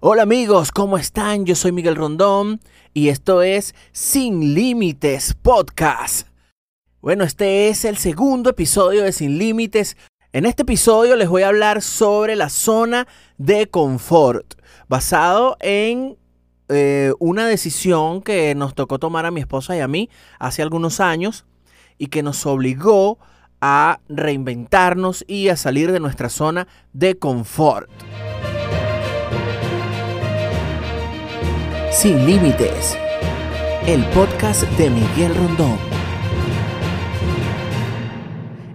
[0.00, 1.44] Hola amigos, ¿cómo están?
[1.44, 2.60] Yo soy Miguel Rondón
[2.94, 6.28] y esto es Sin Límites Podcast.
[7.00, 9.96] Bueno, este es el segundo episodio de Sin Límites.
[10.32, 13.08] En este episodio les voy a hablar sobre la zona
[13.38, 14.54] de confort,
[14.86, 16.16] basado en
[16.68, 21.00] eh, una decisión que nos tocó tomar a mi esposa y a mí hace algunos
[21.00, 21.44] años
[21.98, 23.18] y que nos obligó
[23.60, 27.90] a reinventarnos y a salir de nuestra zona de confort.
[31.98, 32.96] Sin Límites,
[33.84, 35.76] el podcast de Miguel Rondón.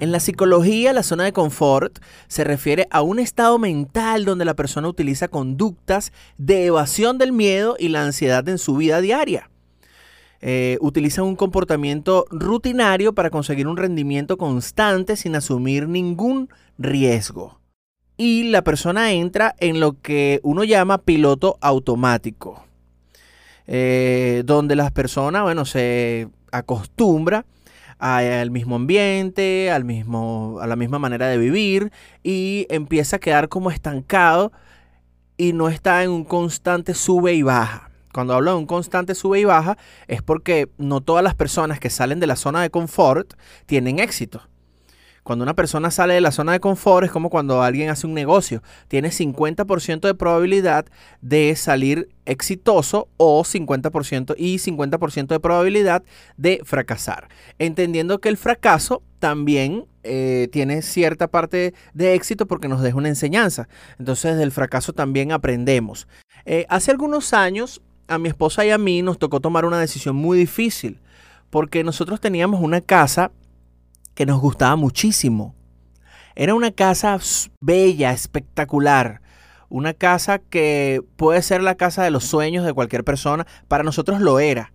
[0.00, 4.54] En la psicología, la zona de confort se refiere a un estado mental donde la
[4.54, 9.50] persona utiliza conductas de evasión del miedo y la ansiedad en su vida diaria.
[10.40, 17.60] Eh, utilizan un comportamiento rutinario para conseguir un rendimiento constante sin asumir ningún riesgo.
[18.16, 22.64] Y la persona entra en lo que uno llama piloto automático.
[23.72, 27.46] Eh, donde las personas, bueno, se acostumbra
[28.00, 31.92] al mismo ambiente, al mismo, a la misma manera de vivir
[32.24, 34.50] y empieza a quedar como estancado
[35.36, 37.90] y no está en un constante sube y baja.
[38.12, 39.78] Cuando hablo de un constante sube y baja
[40.08, 43.34] es porque no todas las personas que salen de la zona de confort
[43.66, 44.42] tienen éxito.
[45.22, 48.14] Cuando una persona sale de la zona de confort es como cuando alguien hace un
[48.14, 48.62] negocio.
[48.88, 50.86] Tiene 50% de probabilidad
[51.20, 56.02] de salir exitoso o 50% y 50% de probabilidad
[56.36, 57.28] de fracasar.
[57.58, 63.08] Entendiendo que el fracaso también eh, tiene cierta parte de éxito porque nos deja una
[63.08, 63.68] enseñanza.
[63.98, 66.08] Entonces del fracaso también aprendemos.
[66.46, 70.16] Eh, hace algunos años a mi esposa y a mí nos tocó tomar una decisión
[70.16, 70.98] muy difícil
[71.50, 73.32] porque nosotros teníamos una casa
[74.20, 75.54] que nos gustaba muchísimo.
[76.34, 77.18] Era una casa
[77.58, 79.22] bella, espectacular.
[79.70, 83.46] Una casa que puede ser la casa de los sueños de cualquier persona.
[83.66, 84.74] Para nosotros lo era.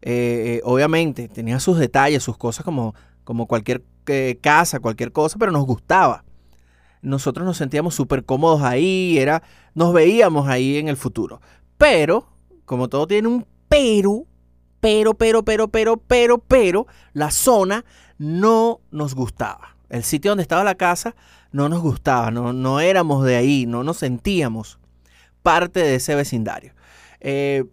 [0.00, 0.12] Eh,
[0.46, 5.52] eh, obviamente, tenía sus detalles, sus cosas como, como cualquier eh, casa, cualquier cosa, pero
[5.52, 6.24] nos gustaba.
[7.02, 9.42] Nosotros nos sentíamos súper cómodos ahí, era,
[9.74, 11.42] nos veíamos ahí en el futuro.
[11.76, 12.30] Pero,
[12.64, 14.24] como todo tiene un pero,
[14.80, 17.84] pero, pero, pero, pero, pero, pero, la zona
[18.18, 19.76] no nos gustaba.
[19.88, 21.14] El sitio donde estaba la casa
[21.52, 24.78] no nos gustaba, no, no éramos de ahí, no nos sentíamos
[25.42, 26.72] parte de ese vecindario.
[27.20, 27.64] Eh,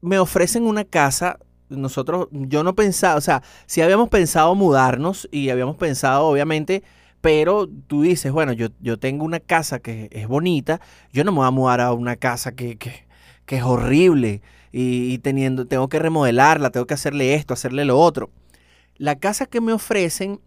[0.00, 5.48] me ofrecen una casa, nosotros, yo no pensaba, o sea, si habíamos pensado mudarnos y
[5.48, 6.82] habíamos pensado, obviamente,
[7.20, 10.80] pero tú dices, bueno, yo, yo tengo una casa que es bonita,
[11.12, 13.05] yo no me voy a mudar a una casa que, que,
[13.48, 14.42] es horrible
[14.72, 18.30] y, teniendo, tengo que remodelarla, tengo que hacerle esto, hacerle lo otro
[18.98, 20.40] la casa que me ofrecen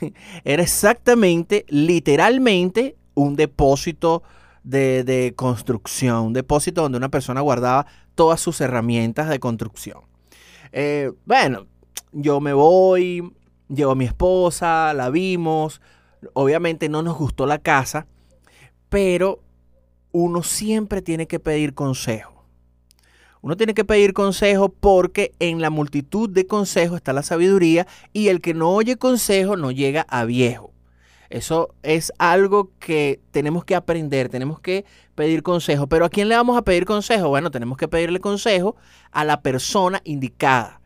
[0.44, 4.22] era exactamente, literalmente, un depósito
[4.64, 10.00] de, construcción, un depósito donde una persona guardaba todas sus herramientas de construcción.
[10.72, 11.66] Eh, bueno,
[12.12, 13.34] yo me voy,
[13.68, 15.82] llevo a mi esposa, la vimos,
[16.32, 18.06] obviamente no nos gustó la casa,
[18.88, 19.40] pero
[20.12, 22.31] uno siempre tiene que pedir consejo.
[23.42, 28.28] Uno tiene que pedir consejo porque en la multitud de consejos está la sabiduría y
[28.28, 30.72] el que no oye consejo no llega a viejo.
[31.28, 34.84] Eso es algo que tenemos que aprender, tenemos que
[35.16, 35.88] pedir consejo.
[35.88, 37.30] Pero ¿a quién le vamos a pedir consejo?
[37.30, 38.76] Bueno, tenemos que pedirle consejo
[39.10, 40.80] a la persona indicada.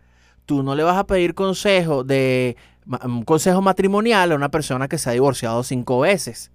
[0.47, 2.57] Tú no le vas a pedir consejo de
[3.05, 6.53] un consejo matrimonial a una persona que se ha divorciado cinco veces.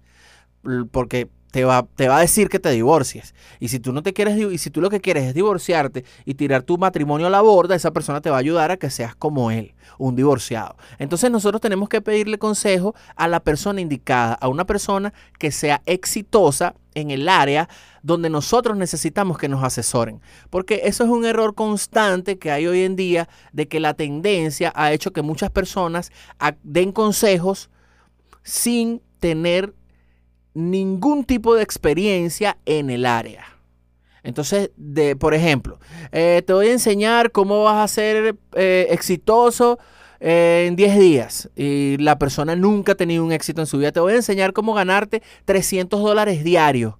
[0.90, 3.34] Porque te va, te va a decir que te divorcies.
[3.60, 6.34] Y si tú no te quieres, y si tú lo que quieres es divorciarte y
[6.34, 9.14] tirar tu matrimonio a la borda, esa persona te va a ayudar a que seas
[9.14, 10.76] como él, un divorciado.
[10.98, 15.82] Entonces nosotros tenemos que pedirle consejo a la persona indicada, a una persona que sea
[15.84, 17.68] exitosa en el área
[18.02, 20.22] donde nosotros necesitamos que nos asesoren.
[20.48, 24.72] Porque eso es un error constante que hay hoy en día de que la tendencia
[24.74, 26.12] ha hecho que muchas personas
[26.62, 27.68] den consejos
[28.42, 29.74] sin tener
[30.54, 33.46] ningún tipo de experiencia en el área.
[34.22, 35.78] Entonces, de, por ejemplo,
[36.12, 39.78] eh, te voy a enseñar cómo vas a ser eh, exitoso
[40.20, 43.90] eh, en 10 días y la persona nunca ha tenido un éxito en su vida.
[43.90, 46.94] Te voy a enseñar cómo ganarte 300 dólares diarios.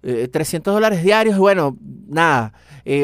[0.00, 1.76] 300 dólares diarios, bueno,
[2.06, 2.52] nada,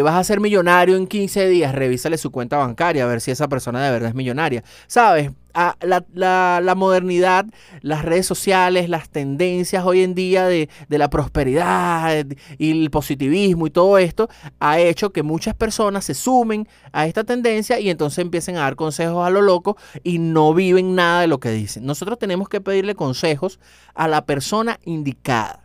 [0.05, 3.49] vas a ser millonario en 15 días, revísale su cuenta bancaria a ver si esa
[3.49, 4.63] persona de verdad es millonaria.
[4.87, 5.33] ¿Sabes?
[5.55, 7.47] La, modernidad,
[7.81, 12.27] las redes sociales, las tendencias hoy en día de, la prosperidad
[12.59, 14.29] y el positivismo y todo esto
[14.61, 18.77] ha hecho que muchas personas se sumen a esta tendencia y entonces empiecen a dar
[18.77, 21.85] consejos a lo loco y no viven nada de lo que dicen.
[21.85, 23.59] Nosotros tenemos que pedirle consejos
[23.95, 25.61] a la persona indicada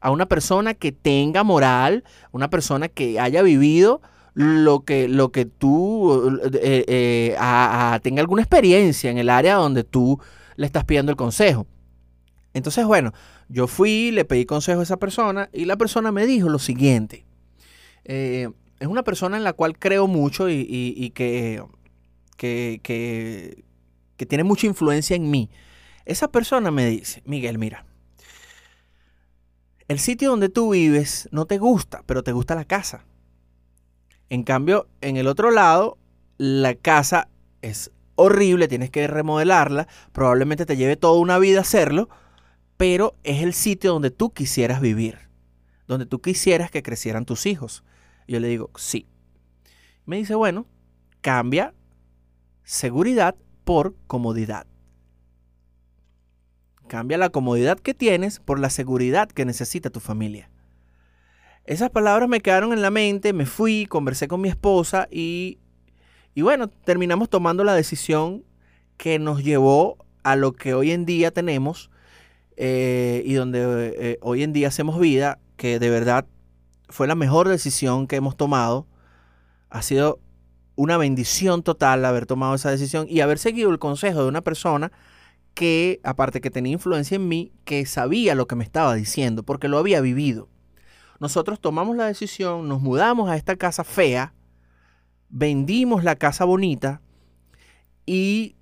[0.00, 4.00] a una persona que tenga moral, una persona que haya vivido
[4.40, 10.18] lo que, lo que tú eh, eh, tenga alguna experiencia en el área donde tú
[10.56, 11.66] le estás pidiendo el consejo.
[12.54, 13.12] Entonces, bueno,
[13.48, 17.26] yo fui, le pedí consejo a esa persona y la persona me dijo lo siguiente.
[18.04, 18.48] Eh,
[18.78, 21.62] es una persona en la cual creo mucho y, que,
[22.38, 22.80] que,
[24.16, 25.50] que tiene mucha influencia en mí.
[26.06, 27.84] Esa persona me dice, Miguel, mira,
[29.86, 33.04] el sitio donde tú vives no te gusta, pero te gusta la casa.
[34.30, 35.98] En cambio, en el otro lado,
[36.38, 37.28] la casa
[37.62, 42.08] es horrible, tienes que remodelarla, probablemente te lleve toda una vida hacerlo,
[42.76, 45.18] pero es el sitio donde tú quisieras vivir,
[45.88, 47.82] donde tú quisieras que crecieran tus hijos.
[48.28, 49.06] yo le digo, sí.
[50.06, 50.66] Me dice, bueno,
[51.20, 51.74] cambia
[52.62, 53.34] seguridad
[53.64, 54.66] por comodidad.
[56.86, 60.50] Cambia la comodidad que tienes por la seguridad que necesita tu familia.
[61.70, 65.60] Esas palabras me quedaron en la mente, me fui, conversé con mi esposa y,
[66.34, 68.42] y bueno, terminamos tomando la decisión
[68.96, 71.92] que nos llevó a lo que hoy en día tenemos
[72.56, 76.26] eh, y donde eh, hoy en día hacemos vida, que de verdad
[76.88, 78.88] fue la mejor decisión que hemos tomado.
[79.68, 80.18] Ha sido
[80.74, 84.90] una bendición total haber tomado esa decisión y haber seguido el consejo de una persona
[85.54, 89.68] que, aparte que tenía influencia en mí, que sabía lo que me estaba diciendo, porque
[89.68, 90.48] lo había vivido
[91.20, 94.32] nosotros tomamos la decisión, nos mudamos a esta casa fea,
[95.28, 97.02] vendimos la casa bonita
[98.06, 98.56] y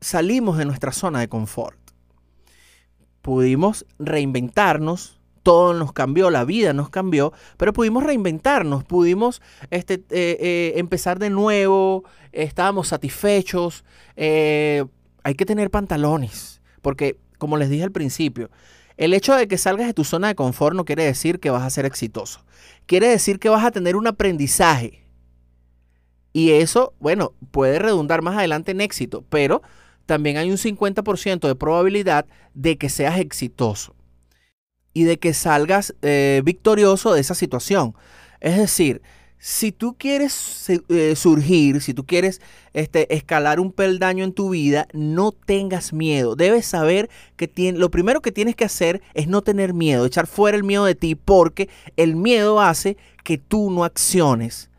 [0.00, 1.78] salimos de nuestra zona de confort.
[3.22, 10.36] Pudimos reinventarnos, todo nos cambió, la vida nos cambió, pero pudimos reinventarnos, pudimos este, eh,
[10.40, 13.84] eh, empezar de nuevo, estábamos satisfechos.
[14.14, 14.84] Eh,
[15.24, 18.50] hay que tener pantalones, porque como les dije al principio,
[18.96, 21.62] el hecho de que salgas de tu zona de confort no quiere decir que vas
[21.62, 22.44] a ser exitoso.
[22.86, 25.04] Quiere decir que vas a tener un aprendizaje.
[26.32, 29.62] Y eso, bueno, puede redundar más adelante en éxito, pero
[30.06, 33.94] también hay un 50% de probabilidad de que seas exitoso
[34.92, 37.94] y de que salgas eh, victorioso de esa situación.
[38.40, 39.02] Es decir,
[39.38, 42.40] si tú quieres eh, surgir, si tú quieres
[42.72, 46.36] este, escalar un peldaño en tu vida, no tengas miedo.
[46.36, 50.56] Debes saber que lo primero que tienes que hacer es no tener miedo, echar fuera
[50.56, 54.70] el miedo de ti, porque el miedo hace que tú no acciones.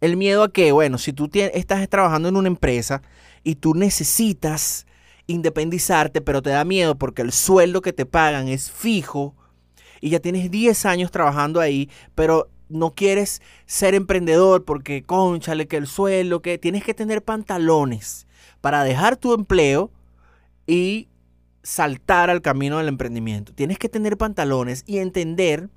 [0.00, 3.02] El miedo a que, bueno, si tú estás trabajando en una empresa
[3.44, 4.86] y tú necesitas
[5.26, 9.34] independizarte, pero te da miedo porque el sueldo que te pagan es fijo
[10.00, 15.76] y ya tienes 10 años trabajando ahí, pero no quieres ser emprendedor porque, conchale, que
[15.76, 18.26] el suelo, que tienes que tener pantalones
[18.60, 19.90] para dejar tu empleo
[20.66, 21.08] y
[21.62, 23.52] saltar al camino del emprendimiento.
[23.52, 25.68] Tienes que tener pantalones y entender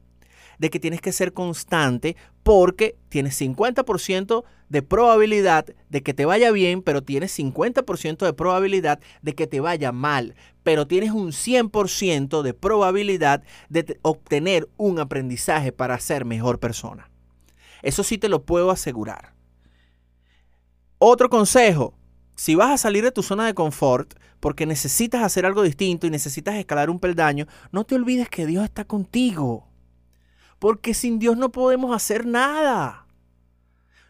[0.60, 6.52] de que tienes que ser constante porque tienes 50% de probabilidad de que te vaya
[6.52, 12.42] bien, pero tienes 50% de probabilidad de que te vaya mal, pero tienes un 100%
[12.42, 17.10] de probabilidad de obtener un aprendizaje para ser mejor persona.
[17.82, 19.34] Eso sí te lo puedo asegurar.
[20.98, 21.94] Otro consejo,
[22.36, 26.10] si vas a salir de tu zona de confort porque necesitas hacer algo distinto y
[26.10, 29.68] necesitas escalar un peldaño, no te olvides que Dios está contigo.
[30.64, 33.06] Porque sin Dios no podemos hacer nada.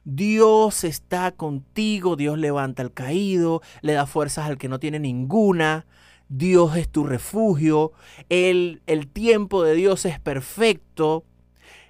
[0.03, 5.87] Dios está contigo, Dios levanta al caído, le da fuerzas al que no tiene ninguna.
[6.29, 7.93] Dios es tu refugio,
[8.29, 11.23] el, el tiempo de Dios es perfecto,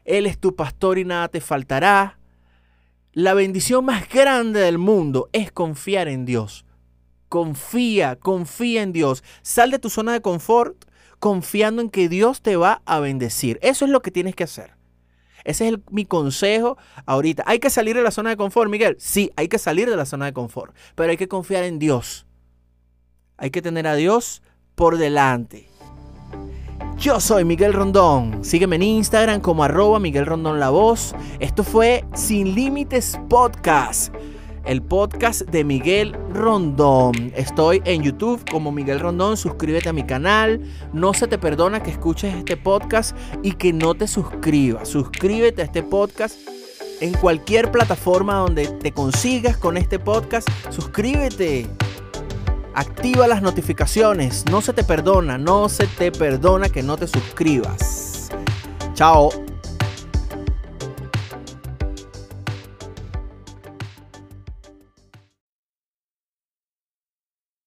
[0.06, 2.18] Él es tu pastor y nada te faltará.
[3.12, 6.64] La bendición más grande del mundo es confiar en Dios.
[7.28, 9.26] Confía, confía en Dios.
[9.42, 10.86] Sal de tu zona de confort
[11.24, 13.58] confiando en que Dios te va a bendecir.
[13.62, 14.72] Eso es lo que tienes que hacer.
[15.46, 17.46] Ese es mi consejo ahorita.
[17.48, 18.98] ¿Hay que salir de la zona de confort, Miguel?
[19.00, 22.26] Sí, hay que salir de la zona de confort, pero hay que confiar en Dios.
[23.38, 24.42] Hay que tener a Dios
[24.76, 25.70] por delante.
[26.98, 28.44] Yo soy Miguel Rondón.
[28.44, 31.16] Sígueme en Instagram como arroba Miguel Rondón La Voz.
[31.40, 34.14] Esto fue Sin Límites Podcast
[34.66, 37.32] el podcast de Miguel Rondón.
[37.36, 40.62] Estoy en YouTube como Miguel Rondón, suscríbete a mi canal.
[40.94, 44.90] No se te perdona que escuches este podcast y que no te suscribas.
[44.90, 46.38] Suscríbete a este podcast
[47.02, 50.48] en cualquier plataforma donde te consigas con este podcast.
[50.70, 51.68] Suscríbete.
[52.74, 54.46] Activa las notificaciones.
[54.50, 58.30] No se te perdona, no se te perdona que no te suscribas.
[58.94, 59.43] Chao.